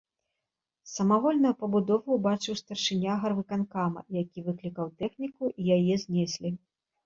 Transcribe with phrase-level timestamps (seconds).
[0.93, 6.49] Самавольную пабудову ўбачыў старшыня гарвыканкама, які выклікаў тэхніку і яе знеслі.